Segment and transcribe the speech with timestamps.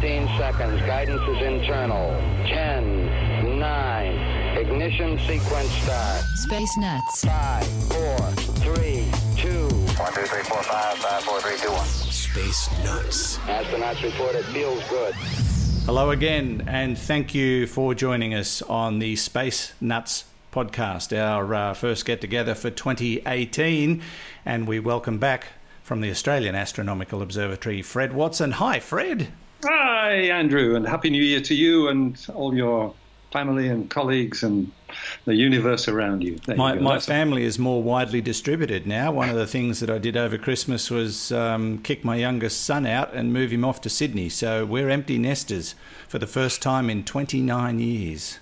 [0.00, 0.80] 15 seconds.
[0.82, 2.10] Guidance is internal.
[2.48, 6.22] 10, 9, ignition sequence start.
[6.34, 7.24] Space Nuts.
[7.24, 8.18] 5, 4,
[8.74, 9.68] 3, 2.
[9.68, 11.86] 1, 2, 3, 4, 5, 5, 4, 3, 2, 1.
[11.86, 13.38] Space Nuts.
[13.38, 15.14] Astronauts report it feels good.
[15.86, 21.72] Hello again, and thank you for joining us on the Space Nuts podcast, our uh,
[21.72, 24.02] first get together for 2018.
[24.44, 25.46] And we welcome back
[25.82, 28.50] from the Australian Astronomical Observatory, Fred Watson.
[28.52, 29.28] Hi, Fred.
[29.64, 32.94] Hi, Andrew, and Happy New Year to you and all your
[33.32, 34.70] family and colleagues and
[35.24, 36.36] the universe around you.
[36.46, 39.12] There My, you my family is more widely distributed now.
[39.12, 42.86] One of the things that I did over Christmas was um, kick my youngest son
[42.86, 44.28] out and move him off to Sydney.
[44.28, 45.74] So we're empty nesters
[46.08, 48.38] for the first time in 29 years.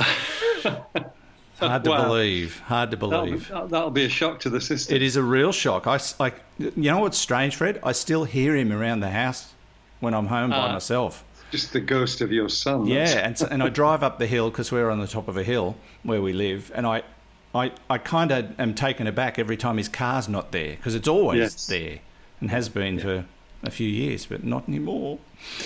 [1.58, 2.04] Hard to Wow.
[2.04, 2.60] believe.
[2.60, 3.48] Hard to That'll, believe.
[3.48, 4.94] that'll be a shock to the system.
[4.96, 5.86] It is a real shock.
[5.86, 7.80] I like, you know what's strange, Fred?
[7.82, 9.52] I still hear him around the house
[10.00, 10.72] when I'm home by Ah.
[10.72, 11.24] myself.
[11.50, 12.86] Just the ghost of your son.
[12.86, 15.36] Yeah, and so, and I drive up the hill because we're on the top of
[15.38, 17.02] a hill where we live, and I,
[17.54, 21.08] I, I kind of am taken aback every time his car's not there because it's
[21.08, 21.66] always Yes.
[21.66, 21.98] there
[22.40, 23.24] and has been for
[23.62, 25.18] a few years, but not anymore.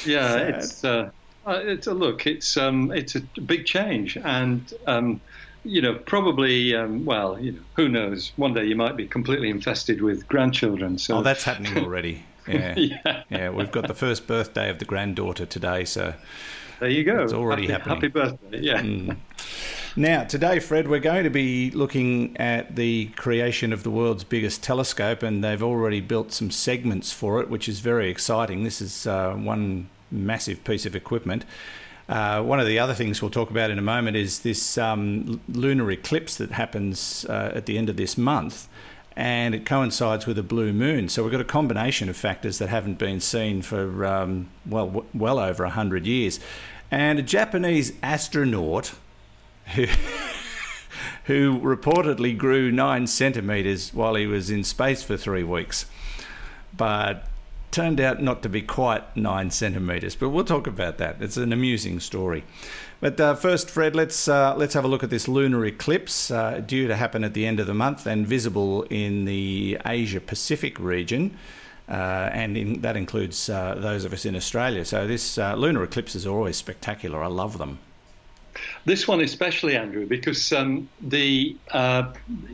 [0.07, 0.49] Yeah, Sad.
[0.55, 1.11] it's uh,
[1.47, 2.27] uh, it's a look.
[2.29, 5.21] It's um, it's a big change, and um,
[5.65, 8.31] you know, probably um, well, you know, who knows?
[8.37, 10.97] One day you might be completely infested with grandchildren.
[10.99, 12.23] So Oh, that's happening already.
[12.47, 12.75] Yeah.
[12.77, 16.15] yeah, Yeah, we've got the first birthday of the granddaughter today, so
[16.81, 17.23] there you go.
[17.23, 17.97] It's already happy, happening.
[17.97, 18.61] Happy birthday!
[18.61, 19.15] Yeah.
[19.95, 24.63] Now, today, Fred, we're going to be looking at the creation of the world's biggest
[24.63, 28.65] telescope, and they've already built some segments for it, which is very exciting.
[28.65, 31.45] This is uh, one massive piece of equipment.
[32.09, 35.41] Uh, one of the other things we'll talk about in a moment is this um,
[35.49, 38.69] lunar eclipse that happens uh, at the end of this month,
[39.17, 41.09] and it coincides with a blue moon.
[41.09, 45.07] So we've got a combination of factors that haven't been seen for um, well, w-
[45.15, 46.41] well over hundred years.
[46.91, 48.95] And a Japanese astronaut
[49.75, 49.87] who,
[51.25, 55.87] who reportedly grew nine centimetres while he was in space for three weeks,
[56.77, 57.29] but
[57.71, 60.15] turned out not to be quite nine centimetres.
[60.15, 61.17] But we'll talk about that.
[61.21, 62.45] It's an amusing story.
[63.03, 66.63] But uh, first, Fred, let's uh, let's have a look at this lunar eclipse uh,
[66.65, 70.79] due to happen at the end of the month and visible in the Asia Pacific
[70.79, 71.37] region.
[71.89, 74.85] Uh, and in, that includes uh, those of us in Australia.
[74.85, 77.25] So this uh, lunar eclipses are always spectacular.
[77.25, 77.81] I love them.
[78.85, 81.57] This one especially, Andrew, because um, the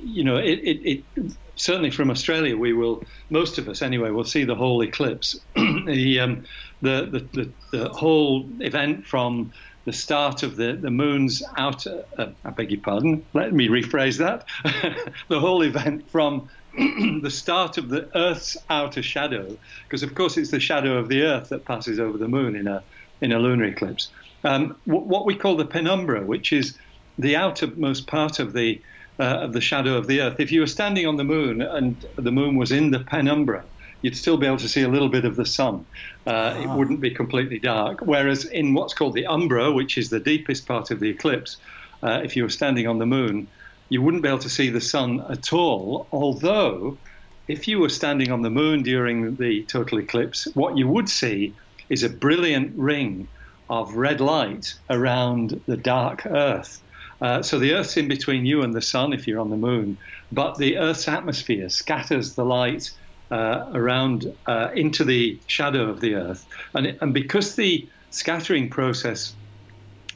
[0.03, 4.25] you know it, it, it certainly from Australia we will most of us anyway will
[4.25, 6.45] see the whole eclipse, the, um,
[6.83, 7.31] the, the
[7.73, 9.51] the the whole event from
[9.87, 12.05] the start of the the moon's outer.
[12.19, 13.27] Uh, I beg your pardon.
[13.35, 14.45] Let me rephrase that.
[15.29, 16.49] the whole event from
[16.79, 19.59] the start of the Earth's outer shadow,
[19.89, 22.67] because of course it's the shadow of the Earth that passes over the moon in
[22.69, 22.85] a
[23.21, 24.11] in a lunar eclipse.
[24.45, 26.79] Um, wh- what we call the penumbra, which is
[27.19, 28.81] the outermost part of the
[29.19, 30.37] uh, of the shadow of the Earth.
[30.39, 33.65] If you were standing on the moon and the moon was in the penumbra,
[34.03, 35.85] you'd still be able to see a little bit of the sun.
[36.27, 37.99] Uh, It wouldn't be completely dark.
[38.05, 41.59] Whereas in what's called the umbra, which is the deepest part of the eclipse,
[42.03, 43.49] uh, if you were standing on the moon,
[43.89, 46.09] you wouldn't be able to see the sun at all.
[46.13, 47.01] Although,
[47.49, 51.57] if you were standing on the moon during the total eclipse, what you would see
[51.91, 53.29] is a brilliant ring
[53.69, 56.83] of red light around the dark Earth.
[57.21, 59.99] Uh, so the Earth's in between you and the sun if you're on the moon,
[60.31, 62.91] but the Earth's atmosphere scatters the light
[63.31, 68.71] uh, around uh, into the shadow of the Earth, and, it, and because the scattering
[68.71, 69.35] process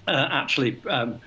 [0.08, 1.20] uh, actually um,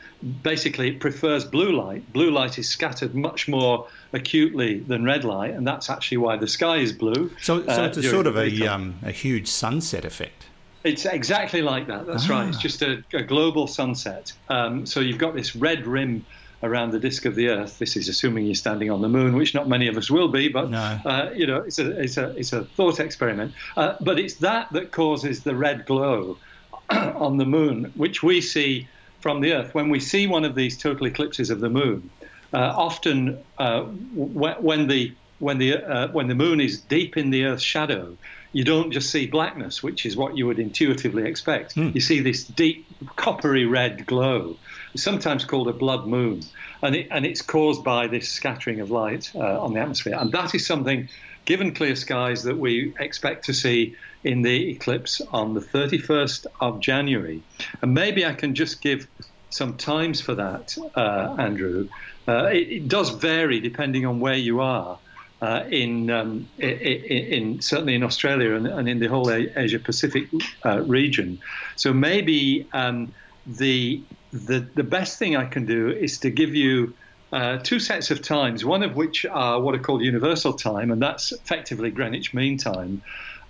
[0.44, 2.12] basically it prefers blue light.
[2.14, 6.48] Blue light is scattered much more acutely than red light, and that's actually why the
[6.48, 7.32] sky is blue.
[7.42, 10.48] So, so uh, it's a sort of a, um, a huge sunset effect.
[10.86, 12.06] It's exactly like that.
[12.06, 12.46] That's right.
[12.46, 12.50] Ah.
[12.50, 14.32] It's just a, a global sunset.
[14.50, 16.26] Um, so you've got this red rim
[16.64, 17.80] around the disk of the Earth.
[17.80, 20.48] This is assuming you're standing on the moon, which not many of us will be,
[20.48, 21.00] but No.
[21.06, 23.54] uh, you know, it's a it's a it's a thought experiment.
[23.76, 26.40] Uh, but it's that that causes the red glow
[26.92, 28.88] on the moon, which we see
[29.22, 32.10] from the Earth when we see one of these total eclipses of the moon.
[32.54, 37.32] Uh, often, uh, w- when the when the uh, when the moon is deep in
[37.32, 38.18] the Earth's shadow,
[38.56, 41.76] you don't just see blackness, which is what you would intuitively expect.
[41.94, 42.86] You see this deep
[43.18, 44.56] coppery red glow,
[44.96, 46.42] sometimes called a blood moon,
[46.82, 50.32] and it, and it's caused by this scattering of light uh, on the atmosphere, and
[50.32, 51.10] that is something,
[51.44, 56.80] given clear skies, that we expect to see in the eclipse on the 31st of
[56.80, 57.44] January,
[57.82, 59.06] and maybe I can just give
[59.50, 61.90] some times for that, uh, Andrew.
[62.26, 64.98] Uh, it, it does vary depending on where you are.
[65.46, 70.28] Uh, in, um, in, in, certainly in Australia and, and in the whole Asia Pacific
[70.66, 71.40] uh, region.
[71.76, 73.14] So maybe um,
[73.46, 74.02] the,
[74.34, 76.96] the the best thing I can do is to give you.
[77.32, 81.02] Uh, two sets of times, one of which are what are called universal time, and
[81.02, 83.02] that's effectively Greenwich Mean Time.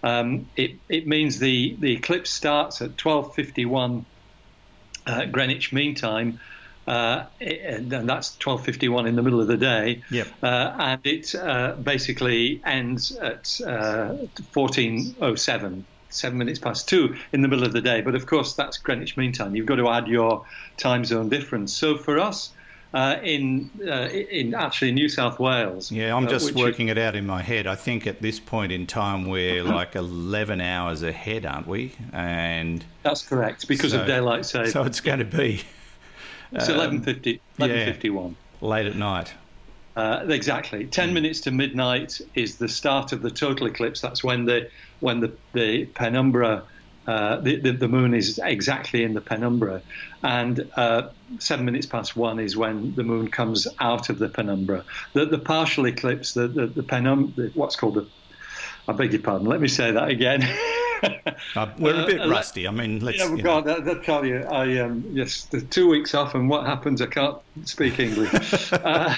[0.02, 4.06] Um, it, it means the, the eclipse starts at 12:51
[5.06, 6.40] uh, Greenwich Mean Time,
[6.88, 10.04] uh, and that's 12:51 in the middle of the day.
[10.12, 10.28] Yep.
[10.42, 17.66] Uh, and it uh, basically ends at 14:07 seven minutes past two in the middle
[17.66, 18.02] of the day.
[18.02, 19.56] But of course, that's Greenwich Mean Time.
[19.56, 20.46] You've got to add your
[20.78, 21.74] time zone difference.
[21.74, 22.52] So for us,
[22.94, 25.92] uh, in uh, in actually New South Wales.
[25.92, 27.68] Yeah, I'm uh, just working it out in my head.
[27.68, 31.92] I think at this point in time we're like 11 hours ahead, aren't we?
[32.14, 34.72] And that's correct because so, of daylight saving.
[34.72, 35.64] So it's going to be
[36.52, 38.36] it's 11.50, 11.51.
[38.62, 39.34] Yeah, late at night.
[39.96, 40.86] Uh, exactly.
[40.86, 41.14] 10 mm.
[41.14, 44.02] minutes to midnight is the start of the total eclipse.
[44.02, 44.70] That's when the
[45.00, 46.64] when the, the penumbra,
[47.08, 49.82] uh, the, the, the, moon is exactly in the penumbra.
[50.24, 51.10] And uh,
[51.40, 54.84] seven minutes past one is when the moon comes out of the penumbra.
[55.14, 58.08] The, the partial eclipse, the, the, the penum, what's called the,
[58.88, 60.42] I beg your pardon, let me say that again.
[61.56, 62.68] uh, we're a bit uh, rusty.
[62.68, 63.20] I mean, let's.
[63.20, 64.44] Yeah, God, I, will tell you.
[64.44, 67.02] I um, yes, the two weeks off, and what happens?
[67.02, 68.34] I can't speak English.
[68.74, 69.16] uh,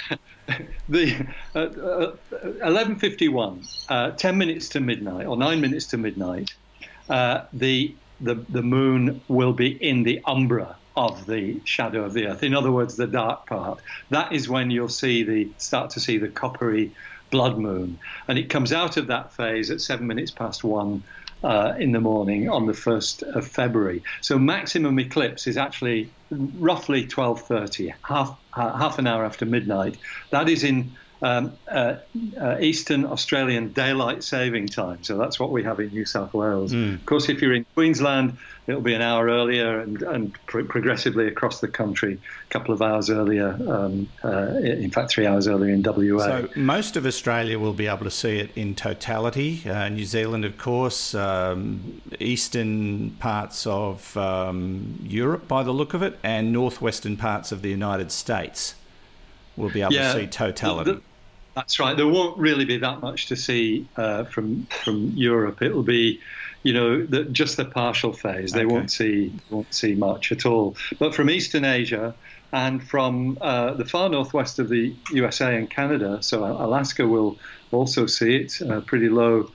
[0.89, 2.15] the uh, uh,
[2.63, 6.53] eleven fifty one, uh, ten minutes to midnight, or nine minutes to midnight.
[7.07, 12.41] the the the moon will be in the umbra of the shadow of the earth.
[12.41, 13.79] In other words, the dark part.
[14.09, 16.91] That is when you'll see the start to see the coppery
[17.29, 21.03] blood moon, and it comes out of that phase at seven minutes past one
[21.43, 24.03] uh, in the morning on the 1st of February.
[24.21, 29.97] So maximum eclipse is actually roughly 12:30, half uh, half an hour after midnight.
[30.31, 31.95] That is in um, uh,
[32.39, 35.03] uh, Eastern Australian daylight saving time.
[35.03, 36.71] So that's what we have in New South Wales.
[36.73, 36.95] Mm.
[36.95, 38.37] Of course, if you're in Queensland,
[38.67, 42.19] it'll be an hour earlier and, and pr- progressively across the country,
[42.49, 46.19] a couple of hours earlier, um, uh, in fact, three hours earlier in WA.
[46.19, 49.67] So most of Australia will be able to see it in totality.
[49.67, 56.03] Uh, New Zealand, of course, um, eastern parts of um, Europe by the look of
[56.03, 58.75] it, and northwestern parts of the United States
[59.57, 61.01] will be able yeah, to see totality.
[61.55, 61.97] That's right.
[61.97, 65.63] There won't really be that much to see uh, from from Europe.
[65.63, 66.21] It'll be,
[66.61, 68.51] you know, the, just the partial phase.
[68.51, 68.73] They okay.
[68.73, 70.75] won't see won't see much at all.
[70.99, 72.13] But from Eastern Asia
[72.53, 77.39] and from uh, the far northwest of the USA and Canada, so Alaska will
[77.71, 79.49] also see it uh, pretty low.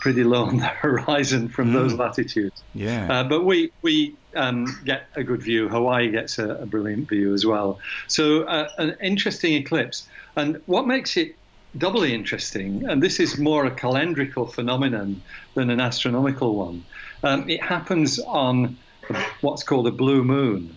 [0.00, 1.74] Pretty low on the horizon from mm.
[1.74, 2.62] those latitudes.
[2.74, 3.12] Yeah.
[3.12, 5.68] Uh, but we we um, get a good view.
[5.68, 7.78] Hawaii gets a, a brilliant view as well.
[8.06, 10.08] So uh, an interesting eclipse.
[10.36, 11.36] And what makes it
[11.76, 15.22] doubly interesting, and this is more a calendrical phenomenon
[15.54, 16.84] than an astronomical one,
[17.22, 18.76] um, it happens on
[19.40, 20.76] what's called a blue moon.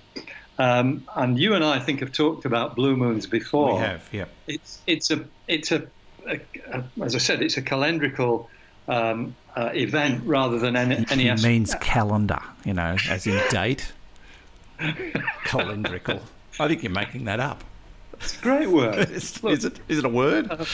[0.60, 3.76] Um, and you and I, I think, have talked about blue moons before.
[3.76, 4.26] We have, yeah.
[4.48, 5.88] It's it's a it's a,
[6.28, 6.40] a,
[6.72, 8.48] a as I said, it's a calendrical
[8.88, 11.06] um, uh, event rather than any.
[11.10, 13.92] any it means calendar, you know, as in date.
[14.80, 16.20] Calendrical.
[16.60, 17.64] I think you're making that up.
[18.24, 18.96] It's a great word.
[19.12, 20.50] is, Look, is, it, is it a word?
[20.50, 20.66] Uh,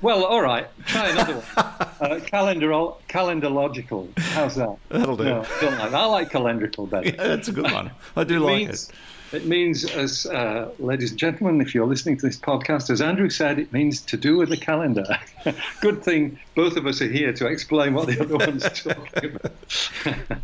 [0.00, 0.66] well, all right.
[0.86, 1.44] Try another one.
[2.02, 4.08] Uh, calendar, calendar-logical.
[4.16, 4.76] How's that?
[4.88, 5.22] That'll do.
[5.22, 5.94] No, don't like that.
[5.94, 7.10] I like calendrical better.
[7.10, 7.92] Yeah, that's a good one.
[8.16, 8.94] I do it like means, it.
[9.32, 13.30] It means, as uh, ladies and gentlemen, if you're listening to this podcast, as Andrew
[13.30, 15.06] said, it means to do with the calendar.
[15.80, 20.38] good thing both of us are here to explain what the other one's talking about.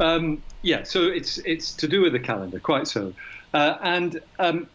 [0.00, 3.12] um, yeah, so it's it's to do with the calendar, quite so.
[3.54, 4.68] Uh, and um,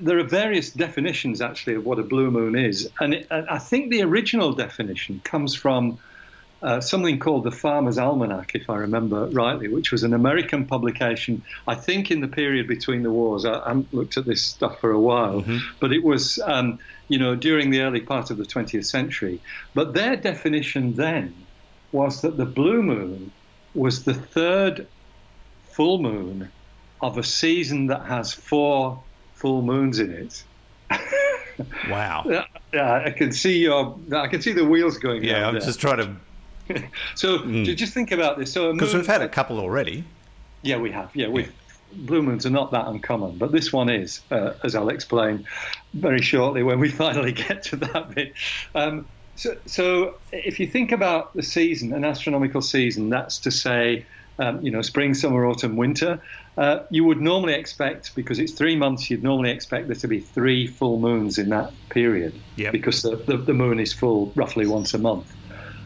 [0.00, 2.90] there are various definitions actually of what a blue moon is.
[3.00, 5.98] And it, I think the original definition comes from
[6.62, 11.42] uh, something called the Farmer's Almanac, if I remember rightly, which was an American publication,
[11.66, 13.44] I think in the period between the wars.
[13.44, 15.58] I, I haven't looked at this stuff for a while, mm-hmm.
[15.80, 19.40] but it was, um, you know, during the early part of the 20th century.
[19.74, 21.34] But their definition then
[21.92, 23.32] was that the blue moon
[23.74, 24.86] was the third
[25.70, 26.50] full moon
[27.02, 29.02] of a season that has four
[29.34, 30.44] full moons in it.
[31.90, 32.44] wow.
[32.72, 33.98] Yeah, I can see your.
[34.12, 35.24] I can see the wheels going.
[35.24, 35.62] Yeah, I'm there.
[35.62, 36.16] just trying to.
[37.14, 37.76] so mm.
[37.76, 38.52] just think about this.
[38.52, 40.04] So because we've had a couple already.
[40.62, 41.14] Yeah, we have.
[41.14, 41.42] Yeah, we.
[41.42, 41.48] Yeah.
[41.92, 45.46] Blue moons are not that uncommon, but this one is, uh, as I'll explain
[45.94, 48.34] very shortly when we finally get to that bit.
[48.74, 49.06] Um,
[49.36, 54.04] so, so, if you think about the season, an astronomical season, that's to say
[54.38, 56.20] um, you know, spring, summer, autumn, winter,
[56.58, 60.20] uh, you would normally expect, because it's three months, you'd normally expect there to be
[60.20, 62.72] three full moons in that period, Yep.
[62.72, 65.32] because the, the, the moon is full roughly once a month.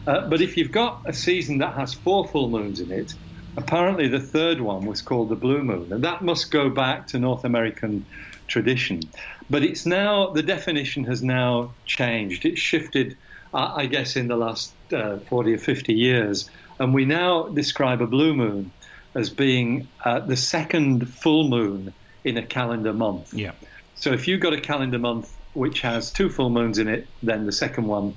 [0.07, 3.13] Uh, but if you've got a season that has four full moons in it,
[3.57, 7.19] apparently the third one was called the blue moon, and that must go back to
[7.19, 8.05] North American
[8.47, 9.01] tradition.
[9.49, 12.45] But it's now the definition has now changed.
[12.45, 13.17] It's shifted,
[13.53, 18.01] uh, I guess, in the last uh, 40 or 50 years, and we now describe
[18.01, 18.71] a blue moon
[19.13, 21.93] as being uh, the second full moon
[22.23, 23.33] in a calendar month.
[23.33, 23.51] Yeah.
[23.95, 27.45] So if you've got a calendar month which has two full moons in it, then
[27.45, 28.15] the second one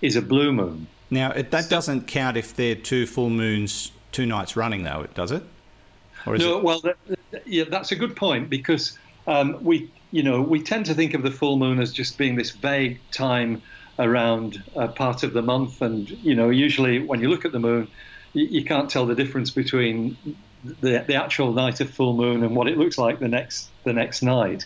[0.00, 0.86] is a blue moon.
[1.10, 5.30] Now, it, that doesn't count if they're two full moons, two nights running, though, does
[5.30, 5.42] it?
[6.26, 6.64] Or is No, it?
[6.64, 6.96] well, that,
[7.46, 11.22] yeah, that's a good point because um, we, you know, we tend to think of
[11.22, 13.62] the full moon as just being this vague time
[13.98, 17.60] around a part of the month, and you know, usually when you look at the
[17.60, 17.88] moon,
[18.32, 20.16] you, you can't tell the difference between
[20.64, 23.92] the, the actual night of full moon and what it looks like the next the
[23.92, 24.64] next night.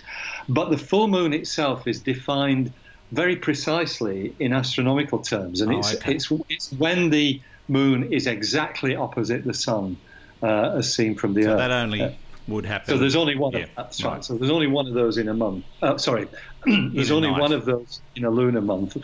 [0.48, 2.72] But the full moon itself is defined
[3.12, 6.14] very precisely in astronomical terms, and Oh, it's okay.
[6.14, 9.96] it's it's when the moon is exactly opposite the sun,
[10.42, 11.58] uh, as seen from the So Earth.
[11.58, 12.10] that only Uh,
[12.48, 12.86] would happen.
[12.94, 13.52] so there's only one.
[13.52, 14.12] Yeah, Of, that's right.
[14.14, 14.24] right.
[14.24, 15.64] So there's only one of those in a month.
[15.82, 16.26] Uh, sorry,
[16.66, 17.40] there's only night.
[17.40, 18.96] one of those in a lunar month.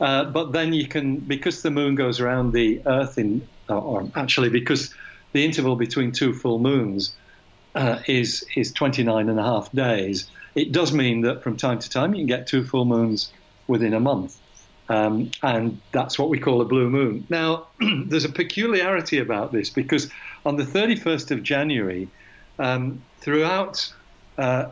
[0.00, 4.10] Uh, but then you can, because the moon goes around the Earth in, or, or
[4.16, 4.92] actually because
[5.32, 7.16] the interval between two full moons
[7.74, 10.30] uh, is is 29 and a half days.
[10.54, 13.32] It does mean that from time to time you can get two full moons
[13.66, 14.38] within a month.
[14.88, 17.26] Um, and that's what we call a blue moon.
[17.30, 17.68] Now,
[18.06, 20.10] there's a peculiarity about this because
[20.44, 22.08] on the 31st of January,
[22.58, 23.90] um, throughout
[24.38, 24.66] uh,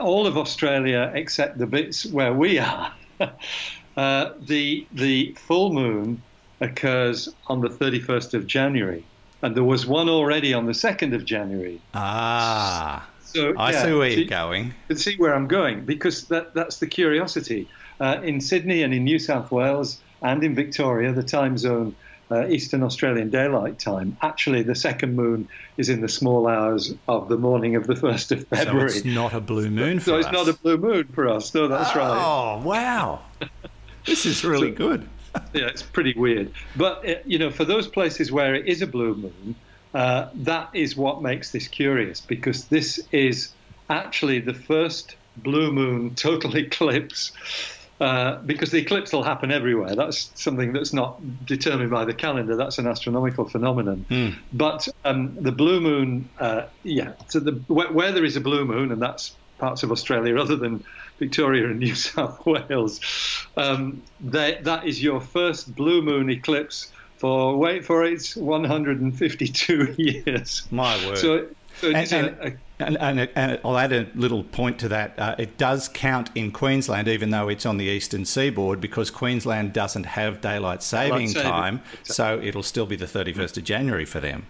[0.00, 2.92] all of Australia except the bits where we are,
[3.96, 6.20] uh, the the full moon
[6.60, 9.04] occurs on the 31st of January,
[9.42, 11.80] and there was one already on the 2nd of January.
[11.94, 14.74] Ah, So I yeah, see where you're you going.
[14.88, 17.68] can see where I'm going because that that's the curiosity.
[18.00, 21.94] Uh, in Sydney and in New South Wales and in Victoria, the time zone.
[22.32, 24.16] Uh, Eastern Australian Daylight Time.
[24.22, 28.30] Actually, the second moon is in the small hours of the morning of the 1st
[28.30, 28.88] of February.
[28.88, 31.52] So it's not a blue moon for So it's not a blue moon for us.
[31.52, 32.22] No, that's right.
[32.24, 33.22] Oh, wow.
[34.06, 35.08] this is really good.
[35.52, 36.52] Yeah, it's pretty weird.
[36.76, 39.54] But uh, you know, for those places where it is a blue moon,
[39.94, 43.52] uh, that is what makes this curious because this is
[43.88, 47.32] actually the first blue moon total eclipse.
[48.00, 49.94] Uh, because the eclipse will happen everywhere.
[49.94, 52.56] That's something that's not determined by the calendar.
[52.56, 54.06] That's an astronomical phenomenon.
[54.54, 57.12] But um, the blue moon, uh, yeah.
[57.28, 60.56] So the where, where there is a blue moon, and that's parts of Australia other
[60.56, 60.82] than
[61.18, 63.00] Victoria and New South Wales,
[63.58, 70.66] um, that that is your first blue moon eclipse for wait for it, 152 years.
[70.70, 71.18] My word.
[71.18, 71.48] So,
[71.80, 75.18] so and, and, and, and, and I'll add a little point to that.
[75.18, 79.72] Uh, it does count in Queensland, even though it's on the eastern seaboard, because Queensland
[79.72, 84.20] doesn't have daylight saving saving, time, so it'll still be the 31st of January for
[84.20, 84.46] them.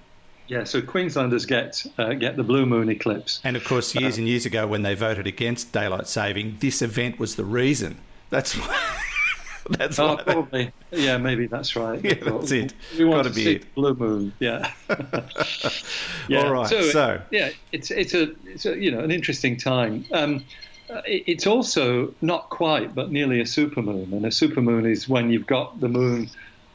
[0.48, 3.40] yeah, so Queenslanders get uh, get the blue moon eclipse.
[3.44, 7.18] And of course, years and years ago, when they voted against daylight saving, this event
[7.18, 7.98] was the reason.
[8.30, 8.96] That's why.
[9.70, 10.16] that's Oh, why.
[10.16, 10.72] they- probably.
[10.92, 12.00] Yeah, maybe that's right.
[12.04, 12.74] Yeah, that's it.
[12.98, 13.74] We want Gotta to be see it.
[13.74, 14.32] blue moon.
[14.40, 14.70] Yeah.
[16.36, 20.04] All right, so- yeah, it's it's a it's a you know an interesting time.
[20.12, 20.44] Um,
[20.88, 25.46] uh, it's also not quite, but nearly a supermoon, and a supermoon is when you've
[25.46, 26.28] got the moon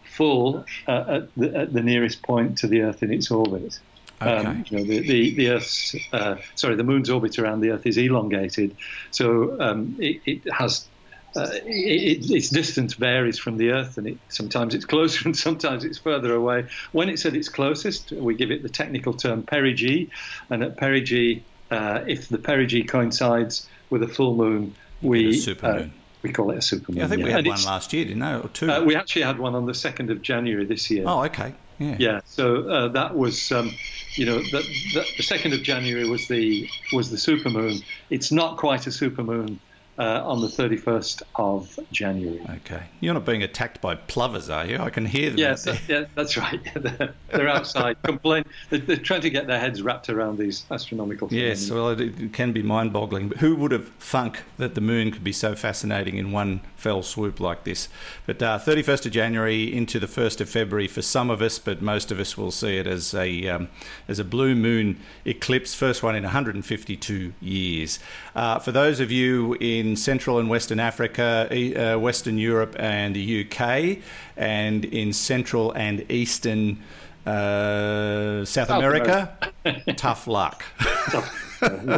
[0.05, 3.77] full uh, at, the, at the nearest point to the Earth in its orbit.
[4.21, 4.31] Okay.
[4.47, 7.85] Um, you know, the, the, the Earth's, uh, sorry, the moon's orbit around the Earth
[7.85, 8.73] is elongated,
[9.11, 10.87] so um, it, it has
[11.35, 15.83] uh, it, its distance varies from the Earth, and it, sometimes it's closer and sometimes
[15.83, 16.67] it's further away.
[16.91, 20.09] When it's at its closest, we give it the technical term perigee,
[20.49, 25.55] and at perigee, uh, if the perigee coincides with a full moon, we Get a
[25.55, 25.85] supermoon.
[25.87, 25.89] uh,
[26.21, 26.95] we call it a supermoon.
[26.97, 28.39] Yeah, I think we had And one last year, didn't we?
[28.39, 28.71] Or two?
[28.71, 31.03] Uh, we actually had one on the second of January this year.
[31.05, 31.53] oh, okay.
[31.77, 31.95] Yeah.
[31.99, 33.69] Yeah, so uh, that was, um,
[34.13, 34.63] you know, the,
[34.93, 37.83] the, the second of January was the was the supermoon.
[38.09, 39.57] It's not quite a supermoon
[39.97, 42.41] uh, on the thirty first of January.
[42.57, 42.83] Okay.
[42.99, 44.77] You're not being attacked by plovers, are you?
[44.77, 45.39] I can hear them.
[45.39, 46.59] Yes, that- yeah, that's right.
[46.75, 48.43] they're, they're outside, complain.
[48.69, 51.29] They're, they're trying to get their heads wrapped around these astronomical.
[51.29, 51.41] Things.
[51.41, 53.29] Yes, well, it, it can be mind boggling.
[53.29, 57.01] But who would have thunk that the moon could be so fascinating in one fell
[57.01, 57.87] swoop like this?
[58.25, 61.81] But uh, 31st of January into the 1st of February for some of us, but
[61.81, 63.69] most of us will see it as a, um,
[64.07, 67.99] as a blue moon eclipse, first one in 152 years.
[68.35, 73.45] Uh, for those of you in Central and Western Africa, uh, Western Europe, and the
[73.45, 73.99] UK,
[74.37, 76.81] and in Central and Eastern
[77.25, 79.35] Uh, South, America,
[79.97, 80.63] tough luck.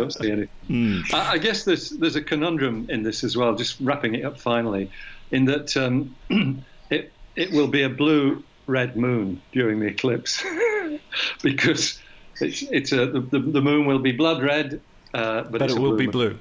[0.10, 0.48] see any.
[0.70, 1.14] Mm.
[1.14, 3.54] I, I, guess there's there's a conundrum in this as well.
[3.54, 4.90] Just wrapping it up finally,
[5.32, 6.16] in that um,
[6.90, 10.44] it it will be a blue red moon during the eclipse
[11.44, 12.00] because
[12.40, 14.80] it's it's a the, the moon will be blood red.
[15.18, 16.38] Uh, but, but it will be blue.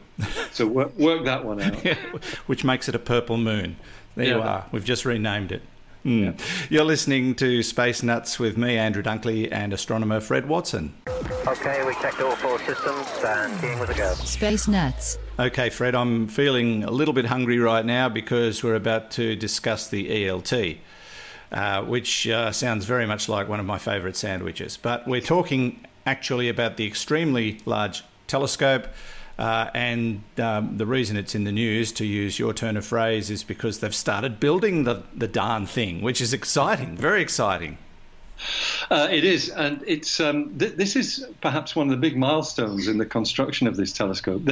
[0.52, 1.83] so work, work that one out.
[1.85, 1.95] yeah,
[2.47, 3.76] which makes it a purple moon.
[4.16, 4.35] There yeah.
[4.35, 4.66] you are.
[4.71, 5.62] We've just renamed it.
[6.04, 6.38] Mm.
[6.38, 6.47] Yeah.
[6.68, 10.95] You're listening to Space Nuts with me, Andrew Dunkley, and astronomer Fred Watson.
[11.47, 14.12] Okay, we checked all four systems and keying with a go.
[14.12, 15.16] Space Nuts.
[15.38, 19.88] Okay, Fred, I'm feeling a little bit hungry right now because we're about to discuss
[19.88, 20.78] the ELT.
[21.50, 24.76] Uh, which uh, sounds very much like one of my favourite sandwiches.
[24.76, 28.88] But we're talking actually about the extremely large telescope.
[29.38, 33.30] Uh, and um, the reason it's in the news, to use your turn of phrase,
[33.30, 37.76] is because they've started building the, the darn thing, which is exciting, very exciting.
[38.90, 42.87] Uh, it is, and it's um, th- this is perhaps one of the big milestones
[42.88, 44.42] in the construction of this telescope.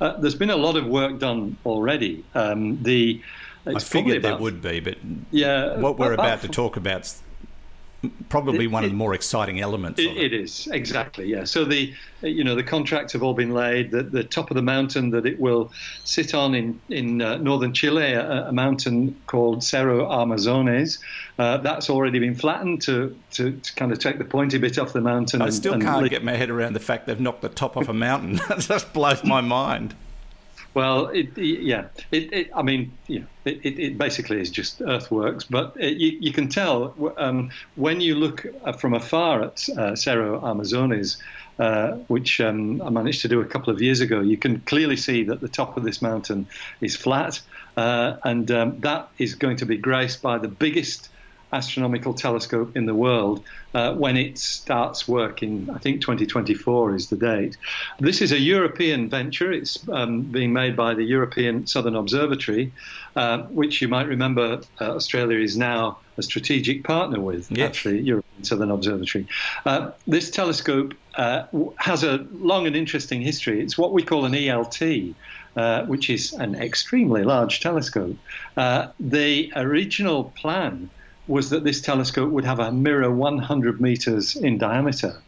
[0.00, 2.24] Uh, there's been a lot of work done already.
[2.34, 3.20] Um, the
[3.66, 4.98] I figured about, there would be, but
[5.30, 7.12] yeah, what we're about, about to talk about
[8.28, 10.00] probably one of the more exciting elements.
[10.00, 10.32] It, it.
[10.32, 11.44] it is exactly, yeah.
[11.44, 11.92] So the
[12.22, 13.90] you know the contracts have all been laid.
[13.90, 15.72] The, the top of the mountain that it will
[16.04, 20.98] sit on in in uh, northern Chile, a, a, mountain called Cerro Armazones,
[21.38, 24.92] uh, that's already been flattened to, to, to kind of take the pointy bit off
[24.92, 25.42] the mountain.
[25.42, 27.88] I and, still can't get my head around the fact they've knocked the top off
[27.88, 28.36] a mountain.
[28.48, 29.94] that just blows my mind.
[30.74, 36.18] Well, it, yeah, it, it, I mean, know, it, basically is just earthworks, but you,
[36.20, 41.18] you, can tell um, when you look uh, from afar at uh, Cerro Armazones,
[41.60, 44.96] uh, which um, I managed to do a couple of years ago, you can clearly
[44.96, 46.48] see that the top of this mountain
[46.80, 47.40] is flat,
[47.76, 51.08] uh, and um, that is going to be graced by the biggest
[51.54, 53.44] astronomical telescope in the world
[53.74, 55.68] uh, when it starts working.
[55.72, 57.56] I think 2024 is the date.
[58.00, 59.52] This is a European venture.
[59.52, 62.72] It's um, being made by the European Southern Observatory,
[63.16, 67.68] uh, which you might remember uh, Australia is now a strategic partner with, yes.
[67.68, 69.26] actually, European Southern Observatory.
[69.64, 71.44] Uh, this telescope uh,
[71.76, 73.60] has a long and interesting history.
[73.60, 75.14] It's what we call an ELT.
[75.56, 78.16] Uh, which is an extremely large telescope.
[78.56, 80.90] Uh, the original plan
[81.26, 85.20] was that this telescope would have a mirror 100 meters in diameter,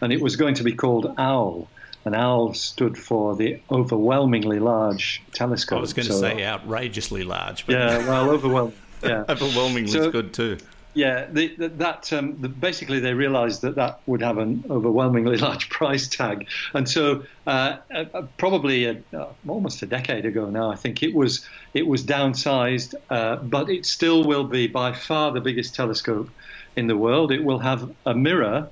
[0.00, 1.68] and it was going to be called OWL.
[2.04, 5.78] And OWL stood for the overwhelmingly large telescope.
[5.78, 7.66] I was going to so, say uh, outrageously large.
[7.66, 8.74] But yeah, well, overwhelming.
[9.02, 10.58] Yeah, overwhelmingly so, is good too.
[10.98, 15.36] Yeah, the, the, that um, the, basically they realised that that would have an overwhelmingly
[15.46, 20.72] large price tag, and so uh, uh, probably a, uh, almost a decade ago now,
[20.72, 25.30] I think it was it was downsized, uh, but it still will be by far
[25.30, 26.30] the biggest telescope
[26.74, 27.30] in the world.
[27.30, 28.68] It will have a mirror,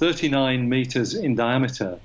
[0.00, 2.00] 39 meters in diameter,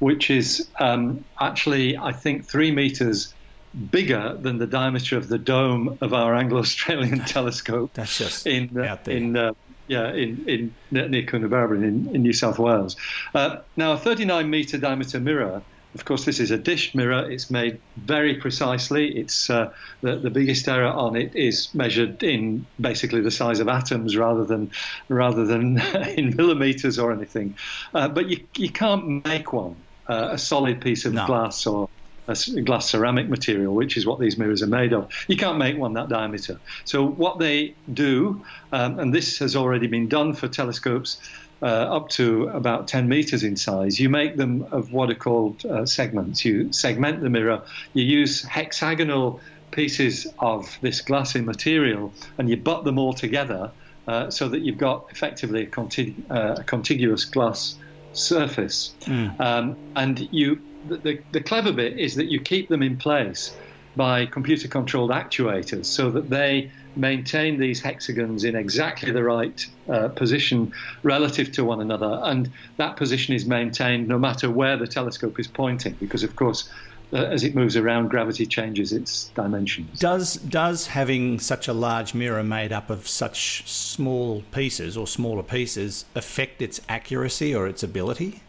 [0.00, 3.33] which is um, actually I think three meters
[3.74, 7.92] bigger than the diameter of the dome of our Anglo-Australian telescope.
[7.94, 9.52] That's just in uh, in uh,
[9.86, 12.96] yeah in in near Coonabarabran in, in New South Wales.
[13.34, 15.62] Uh, now, a 39 meter diameter mirror.
[15.94, 17.30] Of course, this is a dish mirror.
[17.30, 19.16] It's made very precisely.
[19.16, 23.68] It's uh, the, the biggest error on it is measured in basically the size of
[23.68, 24.72] atoms rather than
[25.08, 25.78] rather than
[26.16, 27.56] in millimeters or anything.
[27.94, 29.76] Uh, but you you can't make one
[30.08, 31.26] uh, a solid piece of no.
[31.26, 31.88] glass or
[32.28, 35.10] a glass ceramic material, which is what these mirrors are made of.
[35.28, 36.58] You can't make one that diameter.
[36.84, 41.18] So what they do, um, and this has already been done for telescopes
[41.62, 45.64] uh, up to about 10 meters in size, you make them of what are called
[45.64, 46.44] uh, segments.
[46.44, 47.62] You segment the mirror.
[47.92, 53.70] You use hexagonal pieces of this glassy material, and you butt them all together
[54.06, 57.76] uh, so that you've got effectively a, contig- uh, a contiguous glass
[58.12, 58.94] surface.
[59.02, 59.40] Mm.
[59.40, 63.56] Um, and you the, the, clever bit is that you keep them in place
[63.96, 70.08] by computer controlled actuators so that they maintain these hexagons in exactly the right uh,
[70.08, 72.20] position relative to one another.
[72.24, 76.68] And that position is maintained no matter where the telescope is pointing, because, of course,
[77.12, 80.00] uh, as it moves around, gravity changes its dimensions.
[80.00, 85.42] Does does having such a large mirror made up of such small pieces or smaller
[85.42, 88.42] pieces affect its accuracy or its ability?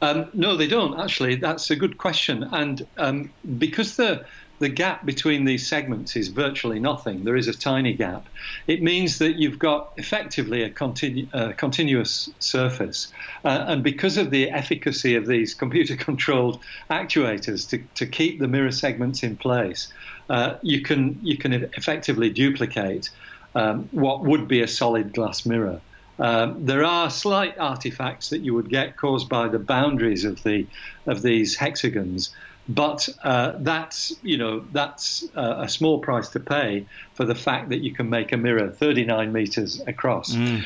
[0.00, 1.36] Um, no, they don't actually.
[1.36, 4.24] That's a good question, and um, because the
[4.60, 7.24] the gap between these segments is virtually nothing.
[7.24, 8.28] There is a tiny gap.
[8.66, 13.12] It means that you've got effectively a continu- uh, continuous surface.
[13.44, 18.48] Uh, and because of the efficacy of these computer controlled actuators to, to keep the
[18.48, 19.92] mirror segments in place,
[20.30, 23.10] uh, you, can, you can effectively duplicate
[23.56, 25.80] um, what would be a solid glass mirror.
[26.18, 30.66] Um, there are slight artifacts that you would get caused by the boundaries of the
[31.06, 32.34] of these hexagons,
[32.68, 37.68] but uh, that's you know that's uh, a small price to pay for the fact
[37.70, 40.34] that you can make a mirror 39 meters across.
[40.34, 40.64] Mm.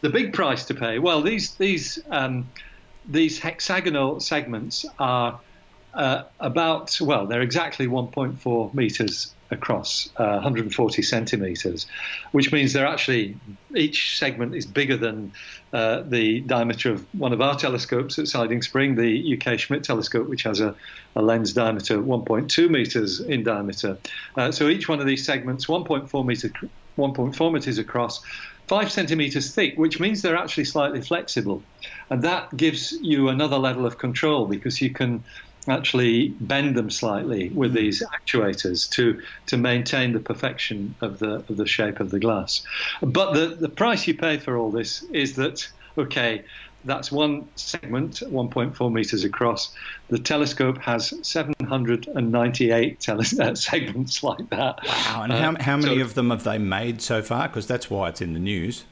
[0.00, 0.98] The big price to pay.
[0.98, 2.48] Well, these these um,
[3.06, 5.38] these hexagonal segments are
[5.92, 11.86] uh, about well, they're exactly 1.4 meters across, uh, 140 centimeters,
[12.32, 13.36] which means they're actually
[13.74, 15.32] each segment is bigger than
[15.72, 20.28] uh, the diameter of one of our telescopes at Siding Spring, the UK Schmidt telescope,
[20.28, 20.74] which has a,
[21.14, 23.98] a lens diameter 1.2 meters in diameter.
[24.36, 26.50] Uh, so each one of these segments, 1.4 meter,
[26.98, 28.22] 1.4 meters across.
[28.66, 31.62] Five centimeters thick, which means they're actually slightly flexible.
[32.10, 35.22] And that gives you another level of control because you can
[35.68, 37.76] actually bend them slightly with mm.
[37.76, 42.62] these actuators to to maintain the perfection of the of the shape of the glass.
[43.02, 46.44] But the the price you pay for all this is that okay.
[46.84, 49.74] That's one segment, 1.4 meters across.
[50.08, 54.78] The telescope has 798 tele- uh, segments like that.
[54.86, 55.22] Wow!
[55.24, 57.48] And uh, how, how many so, of them have they made so far?
[57.48, 58.84] Because that's why it's in the news.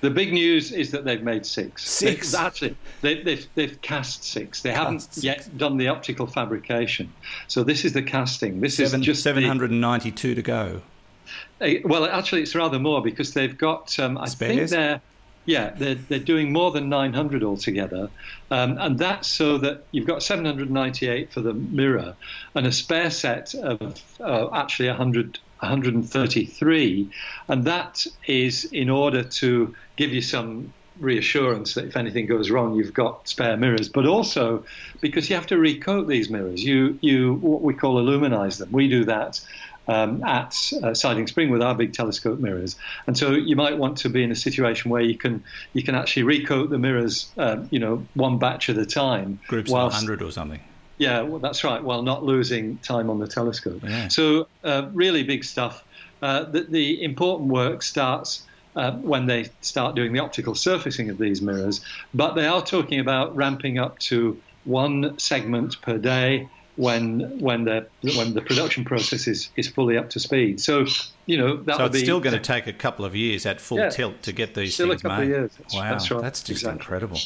[0.00, 1.84] The big news is that they've made six.
[1.88, 2.32] Six.
[2.32, 4.62] They, actually, they, they've, they've cast six.
[4.62, 5.24] They cast haven't six.
[5.24, 7.12] yet done the optical fabrication.
[7.48, 8.60] So this is the casting.
[8.60, 10.82] This Seven, is just seven hundred and ninety-two to go.
[11.60, 13.98] Uh, well, actually, it's rather more because they've got.
[13.98, 14.56] Um, I Spares?
[14.56, 15.00] think they're.
[15.46, 18.10] Yeah, they're, they're doing more than 900 altogether.
[18.50, 22.16] Um, and that's so that you've got 798 for the mirror
[22.54, 27.10] and a spare set of uh, actually 100 133,
[27.48, 32.74] and that is in order to give you some reassurance that if anything goes wrong,
[32.74, 34.64] you've got spare mirrors, but also
[35.00, 36.62] because you have to recoat these mirrors.
[36.62, 38.70] You you what we call aluminize them.
[38.72, 39.40] We do that.
[39.90, 43.96] Um, at uh, Siding Spring with our big telescope mirrors, and so you might want
[43.98, 45.42] to be in a situation where you can
[45.72, 49.40] you can actually recoat the mirrors, uh, you know, one batch at a time.
[49.48, 50.60] Groups whilst, of hundred or something.
[50.98, 53.80] Yeah, well, that's right, while not losing time on the telescope.
[53.82, 54.08] Yeah.
[54.08, 55.84] So, uh, really big stuff.
[56.20, 61.18] Uh, the, the, important work starts uh, when they start doing the optical surfacing of
[61.18, 61.80] these mirrors,
[62.12, 67.86] but they are talking about ramping up to one segment per day when when the
[68.16, 70.60] when the production process is, is fully up to speed.
[70.60, 70.86] So
[71.26, 73.60] you know that so it's be, still going to take a couple of years at
[73.60, 75.24] full yeah, tilt to get these still things a couple made.
[75.24, 75.50] Of years.
[75.58, 76.22] That's, wow, that's, right.
[76.22, 76.80] that's just exactly.
[76.80, 77.18] incredible.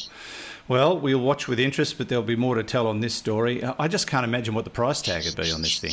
[0.67, 3.63] Well, we'll watch with interest, but there'll be more to tell on this story.
[3.63, 5.91] I just can't imagine what the price tag would be on this thing.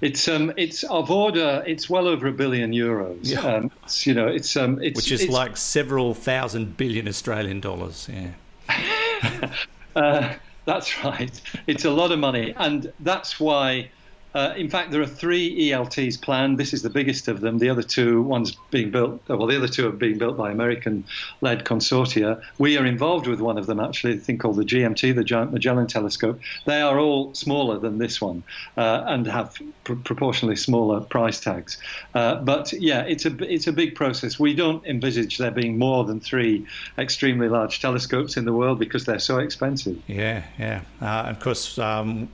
[0.00, 1.64] It's um, it's of order.
[1.66, 3.18] It's well over a billion euros.
[3.22, 3.40] Yeah.
[3.40, 7.60] Um, it's, you know, it's um, it's which is it's, like several thousand billion Australian
[7.60, 8.08] dollars.
[8.12, 9.50] Yeah.
[9.96, 11.40] uh, that's right.
[11.66, 13.90] It's a lot of money, and that's why
[14.34, 16.58] uh, in fact, there are three ELTs planned.
[16.58, 17.58] This is the biggest of them.
[17.58, 20.50] The other two, one's being built, uh, well, the other two are being built by
[20.50, 21.04] American
[21.40, 22.42] led consortia.
[22.58, 25.52] We are involved with one of them, actually, a thing called the GMT, the Giant
[25.52, 26.40] Magellan Telescope.
[26.64, 28.42] They are all smaller than this one
[28.76, 31.78] uh, and have pr- proportionally smaller price tags.
[32.14, 34.38] Uh, but yeah, it's a, it's a big process.
[34.38, 36.66] We don't envisage there being more than three
[36.98, 40.02] extremely large telescopes in the world because they're so expensive.
[40.08, 40.80] Yeah, yeah.
[41.00, 42.28] Uh, of course, um,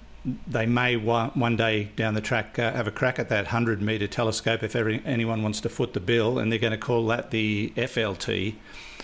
[0.46, 4.06] they may one, day down the track uh, have a crack at that 100 metre
[4.06, 7.30] telescope if every, anyone wants to foot the bill, and they're going to call that
[7.30, 8.54] the FLT.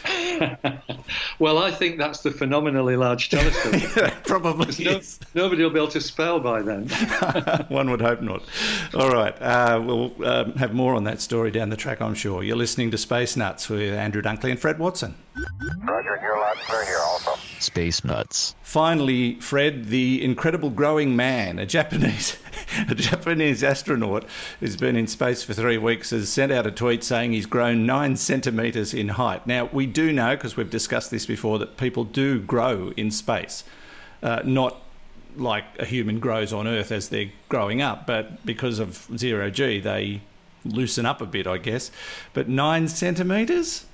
[1.38, 4.12] well, I think that's the phenomenally large telescope.
[4.24, 5.00] Probably no,
[5.35, 6.88] nobody will be able to spell by then.
[7.68, 8.42] One would hope not.
[8.94, 12.42] All right, uh, we'll um, have more on that story down the track, I'm sure.
[12.42, 15.14] You're listening to Space Nuts with Andrew Dunkley and Fred Watson.
[15.85, 17.35] Roger, you're loud and here also.
[17.59, 18.55] Space Nuts.
[18.62, 22.38] Finally, Fred, the incredible growing man, a Japanese,
[22.88, 24.25] a Japanese astronaut
[24.61, 27.85] who's been in space for three weeks, has sent out a tweet saying he's grown
[27.85, 29.46] nine centimeters in height.
[29.46, 33.64] Now we do know, because we've discussed this before, that people do grow in space,
[34.22, 34.83] uh, not
[35.37, 39.81] like a human grows on Earth as they're growing up, but because of zero g,
[39.81, 40.22] they
[40.64, 41.90] loosen up a bit, I guess.
[42.33, 43.85] But nine centimeters.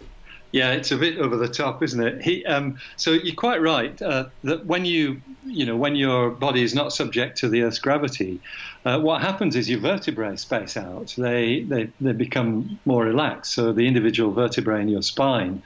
[0.52, 2.20] Yeah, it's a bit over the top, isn't it?
[2.22, 6.62] He, um, so you're quite right uh, that when you, you know, when your body
[6.62, 8.42] is not subject to the Earth's gravity,
[8.84, 11.14] uh, what happens is your vertebrae space out.
[11.16, 13.54] They, they they become more relaxed.
[13.54, 15.62] So the individual vertebrae in your spine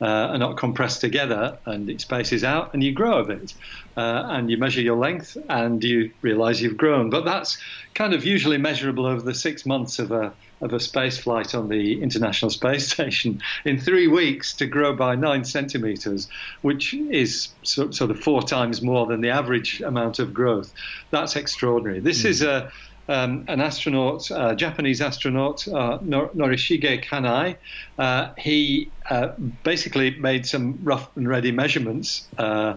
[0.00, 3.52] uh, are not compressed together, and it spaces out, and you grow a bit.
[3.96, 7.10] Uh, and you measure your length, and you realise you've grown.
[7.10, 7.58] But that's
[7.94, 11.68] kind of usually measurable over the six months of a of a space flight on
[11.68, 16.28] the International Space Station in three weeks to grow by nine centimeters,
[16.62, 20.72] which is sort of four times more than the average amount of growth.
[21.10, 22.00] That's extraordinary.
[22.00, 22.26] This mm.
[22.26, 22.72] is a
[23.08, 27.56] um, an astronaut, uh, Japanese astronaut, uh, Nor- Norishige Kanai.
[27.98, 29.28] Uh, he uh,
[29.62, 32.28] basically made some rough and ready measurements.
[32.36, 32.76] Uh,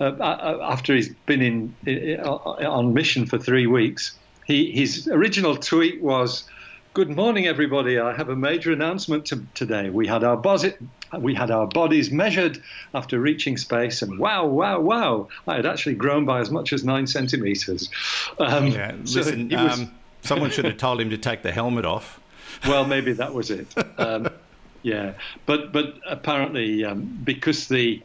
[0.00, 6.44] after he's been in, in, on mission for three weeks, he, his original tweet was,
[6.98, 7.96] Good morning, everybody.
[8.00, 9.88] I have a major announcement to, today.
[9.88, 10.42] We had our
[11.16, 12.60] we had our bodies measured
[12.92, 15.28] after reaching space, and wow, wow, wow!
[15.46, 17.88] I had actually grown by as much as nine centimeters.
[18.40, 21.84] Um, yeah, listen, so was, um, someone should have told him to take the helmet
[21.84, 22.18] off.
[22.66, 23.72] Well, maybe that was it.
[23.96, 24.26] Um,
[24.82, 25.12] yeah,
[25.46, 28.02] but but apparently um, because the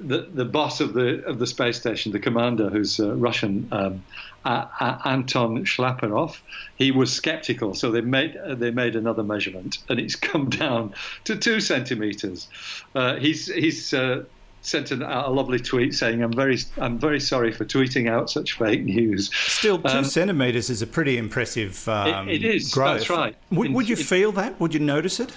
[0.00, 4.04] the, the boss of the of the space station, the commander, who's uh, Russian, um,
[4.44, 6.36] uh, uh, Anton Shkaplerov,
[6.76, 7.74] he was skeptical.
[7.74, 12.48] So they made uh, they made another measurement, and it's come down to two centimeters.
[12.94, 14.24] Uh, he's he's uh,
[14.62, 18.58] sent an, a lovely tweet saying, "I'm very I'm very sorry for tweeting out such
[18.58, 21.88] fake news." Still, two um, centimeters is a pretty impressive.
[21.88, 22.72] Um, it, it is.
[22.72, 22.98] Growth.
[22.98, 23.36] That's right.
[23.50, 24.58] Would, would you feel that?
[24.60, 25.32] Would you notice it?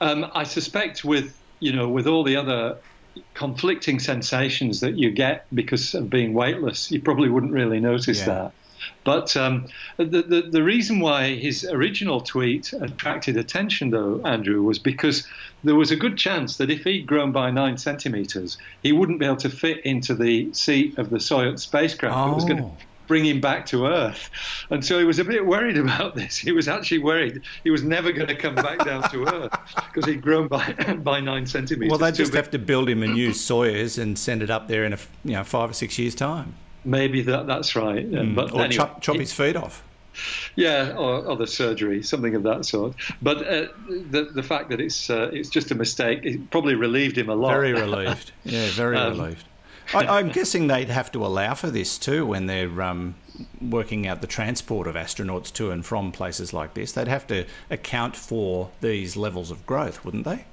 [0.00, 2.78] Um, I suspect with you know with all the other
[3.34, 8.26] conflicting sensations that you get because of being weightless, you probably wouldn't really notice yeah.
[8.26, 8.52] that.
[9.02, 14.78] But um, the, the, the reason why his original tweet attracted attention, though, Andrew, was
[14.78, 15.26] because
[15.62, 19.26] there was a good chance that if he'd grown by nine centimeters, he wouldn't be
[19.26, 22.16] able to fit into the seat of the Soyuz spacecraft.
[22.16, 22.32] Oh.
[22.32, 22.70] It was going to
[23.06, 24.30] bring him back to Earth.
[24.70, 26.36] And so he was a bit worried about this.
[26.36, 30.06] He was actually worried he was never going to come back down to Earth because
[30.06, 31.90] he'd grown by by nine centimeters.
[31.90, 34.84] Well, they just have to build him a new Soyuz and send it up there
[34.84, 36.54] in a you know five or six years' time.
[36.84, 38.10] Maybe that that's right.
[38.10, 38.34] Mm.
[38.34, 39.82] But or anyway, chop, chop his feet off.
[40.54, 42.94] Yeah, or, or, the surgery, something of that sort.
[43.20, 47.18] But uh, the the fact that it's uh, it's just a mistake, it probably relieved
[47.18, 47.50] him a lot.
[47.50, 48.32] Very relieved.
[48.44, 49.44] Yeah, very um, relieved.
[49.94, 53.14] I, am guessing they'd have to allow for this too when they're um,
[53.60, 56.92] working out the transport of astronauts to and from places like this.
[56.92, 60.44] They'd have to account for these levels of growth, wouldn't they?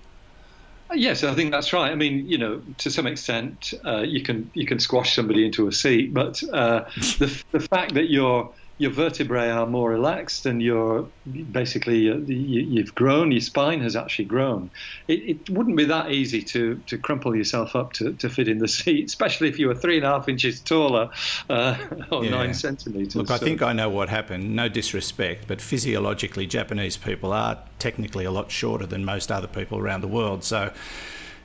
[0.93, 1.91] Yes, I think that's right.
[1.91, 5.67] I mean, you know, to some extent, uh, you can you can squash somebody into
[5.67, 6.83] a seat, but uh,
[7.17, 8.51] the the fact that you're
[8.81, 11.07] your vertebrae are more relaxed and you're
[11.51, 14.71] basically uh, you, have grown, your spine has actually grown.
[15.07, 18.57] It, it, wouldn't be that easy to, to crumple yourself up to, to fit in
[18.57, 21.11] the seat, especially if you were three and a half inches taller
[21.47, 21.77] uh,
[22.11, 22.31] or yeah.
[22.31, 23.15] nine centimeters.
[23.15, 24.55] Look, I think I know what happened.
[24.55, 29.77] No disrespect, but physiologically, Japanese people are technically a lot shorter than most other people
[29.77, 30.43] around the world.
[30.43, 30.73] So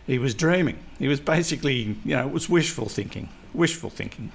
[0.07, 0.79] he was dreaming.
[0.99, 3.29] He was basically, you know, it was wishful thinking.
[3.53, 4.33] Wishful thinking.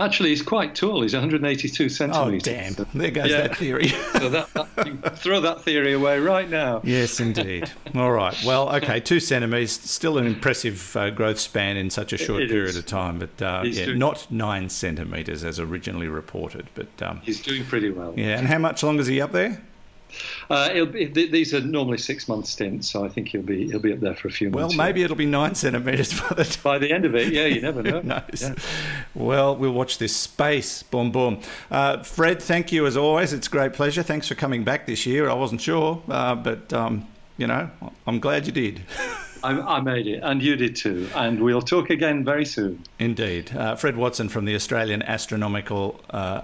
[0.00, 1.02] Actually, he's quite tall.
[1.02, 2.42] He's 182 centimetres.
[2.48, 2.86] Oh, damn.
[2.94, 3.42] There goes yeah.
[3.42, 3.88] that theory.
[4.12, 6.80] so that, that, throw that theory away right now.
[6.84, 7.70] Yes, indeed.
[7.94, 8.36] All right.
[8.44, 12.50] Well, okay, two centimetres, still an impressive uh, growth span in such a short it
[12.50, 12.76] period is.
[12.76, 13.98] of time, but uh, yeah, doing...
[13.98, 16.68] not nine centimetres as originally reported.
[16.74, 18.14] But um, He's doing pretty well.
[18.16, 19.62] Yeah, and how much longer is he up there?
[20.50, 23.92] Uh, be, these are normally six month stints, so I think he'll be he'll be
[23.92, 24.76] up there for a few months.
[24.76, 25.04] Well, maybe yeah.
[25.04, 26.62] it'll be nine centimetres by the time.
[26.62, 27.32] by the end of it.
[27.32, 28.02] Yeah, you never know.
[28.40, 28.54] Yeah.
[29.14, 30.82] Well, we'll watch this space.
[30.82, 31.40] Boom, boom.
[31.70, 33.32] Uh, Fred, thank you as always.
[33.32, 34.02] It's a great pleasure.
[34.02, 35.28] Thanks for coming back this year.
[35.28, 37.70] I wasn't sure, uh, but um, you know,
[38.06, 38.82] I'm glad you did.
[39.44, 41.08] I, I, made it, and you did too.
[41.14, 42.82] And we'll talk again very soon.
[42.98, 43.54] Indeed.
[43.54, 46.42] Uh, Fred Watson from the Australian Astronomical uh,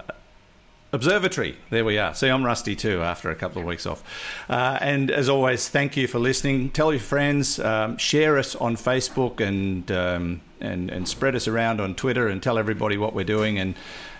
[0.91, 1.55] Observatory.
[1.69, 2.15] There we are.
[2.15, 4.03] See, I'm rusty too after a couple of weeks off.
[4.49, 6.71] Uh, and as always, thank you for listening.
[6.71, 11.79] Tell your friends, um, share us on Facebook, and, um, and and spread us around
[11.79, 13.59] on Twitter, and tell everybody what we're doing.
[13.59, 13.75] And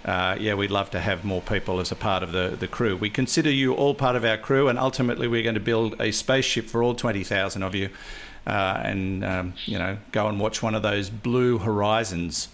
[0.06, 2.96] uh, yeah, we'd love to have more people as a part of the, the crew.
[2.96, 6.12] We consider you all part of our crew, and ultimately, we're going to build a
[6.12, 7.90] spaceship for all 20,000 of you.
[8.46, 12.48] Uh, and um, you know, go and watch one of those blue horizons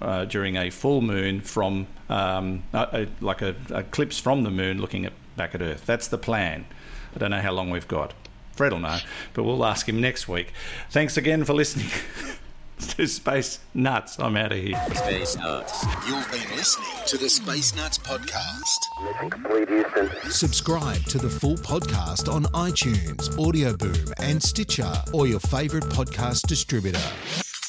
[0.00, 4.80] uh, during a full moon from um, a, a, like a, eclipse from the moon
[4.80, 5.84] looking at, back at Earth.
[5.86, 6.66] That's the plan.
[7.14, 8.14] I don't know how long we've got.
[8.52, 8.98] Fred will know,
[9.32, 10.52] but we'll ask him next week.
[10.90, 11.88] Thanks again for listening
[12.78, 14.18] to Space Nuts.
[14.18, 14.78] I'm out of here.
[14.94, 15.84] Space Nuts.
[16.06, 18.80] You've been listening to the Space Nuts podcast.
[20.30, 26.46] Subscribe to the full podcast on iTunes, Audio Boom, and Stitcher, or your favourite podcast
[26.46, 27.00] distributor.